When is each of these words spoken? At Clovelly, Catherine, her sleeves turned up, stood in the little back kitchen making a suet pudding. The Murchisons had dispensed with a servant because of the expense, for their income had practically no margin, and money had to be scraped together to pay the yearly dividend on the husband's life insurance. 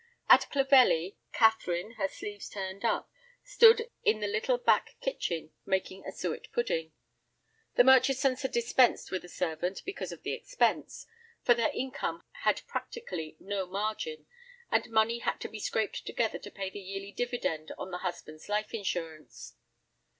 At 0.27 0.49
Clovelly, 0.49 1.15
Catherine, 1.31 1.91
her 1.91 2.07
sleeves 2.07 2.49
turned 2.49 2.83
up, 2.83 3.11
stood 3.43 3.91
in 4.03 4.19
the 4.19 4.25
little 4.27 4.57
back 4.57 4.95
kitchen 4.99 5.51
making 5.63 6.03
a 6.07 6.11
suet 6.11 6.51
pudding. 6.53 6.93
The 7.75 7.83
Murchisons 7.83 8.41
had 8.41 8.51
dispensed 8.51 9.11
with 9.11 9.23
a 9.23 9.29
servant 9.29 9.83
because 9.85 10.11
of 10.11 10.23
the 10.23 10.33
expense, 10.33 11.05
for 11.43 11.53
their 11.53 11.69
income 11.71 12.23
had 12.41 12.65
practically 12.65 13.37
no 13.39 13.67
margin, 13.67 14.25
and 14.71 14.89
money 14.89 15.19
had 15.19 15.39
to 15.41 15.47
be 15.47 15.59
scraped 15.59 16.03
together 16.03 16.39
to 16.39 16.49
pay 16.49 16.71
the 16.71 16.79
yearly 16.79 17.11
dividend 17.11 17.71
on 17.77 17.91
the 17.91 17.99
husband's 17.99 18.49
life 18.49 18.73
insurance. 18.73 19.53